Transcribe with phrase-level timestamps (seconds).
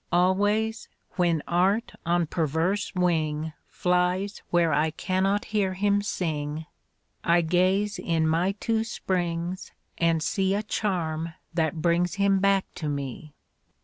[0.11, 6.65] Always, when Art on perverse wing Flies where I cannot hear him sing,
[7.23, 12.89] I gaze in my two springs and see A charm that brings him back to
[12.89, 13.35] me.